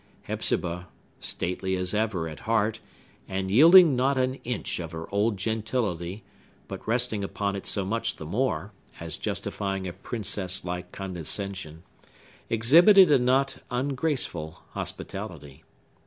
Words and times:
Hepzibah—stately 0.23 1.75
as 1.75 1.93
ever 1.93 2.27
at 2.27 2.39
heart, 2.49 2.79
and 3.27 3.51
yielding 3.51 3.95
not 3.95 4.17
an 4.17 4.39
inch 4.43 4.79
of 4.79 4.93
her 4.93 5.07
old 5.13 5.37
gentility, 5.37 6.23
but 6.67 6.87
resting 6.87 7.23
upon 7.23 7.55
it 7.55 7.67
so 7.67 7.85
much 7.85 8.15
the 8.15 8.25
more, 8.25 8.71
as 8.99 9.15
justifying 9.15 9.87
a 9.87 9.93
princess 9.93 10.65
like 10.65 10.91
condescension—exhibited 10.91 13.11
a 13.11 13.19
not 13.19 13.57
ungraceful 13.69 14.63
hospitality. 14.71 15.63